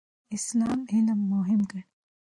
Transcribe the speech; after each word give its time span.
اسلام 0.35 0.79
علم 0.91 1.19
مهم 1.31 1.59
ګڼي. 1.71 1.83